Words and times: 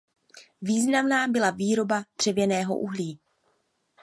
Významná 0.61 1.27
byla 1.27 1.49
výroba 1.51 2.03
dřevěného 2.17 2.77
uhlí. 2.77 3.19